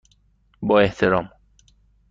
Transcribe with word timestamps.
با 0.61 0.79
احترام، 0.81 1.31